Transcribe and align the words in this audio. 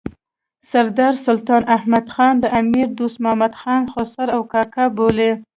سردار 0.71 1.13
سلطان 1.25 1.63
احمد 1.75 2.05
خان 2.13 2.33
د 2.39 2.45
امیر 2.59 2.87
دوست 2.99 3.17
محمد 3.23 3.53
خان 3.61 3.81
خسر 3.93 4.27
او 4.35 4.41
کاکا 4.53 4.85
بولي. 4.95 5.31